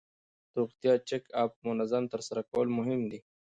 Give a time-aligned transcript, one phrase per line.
[0.51, 3.19] د روغتیا چک اپ منظم ترسره کول مهم دي.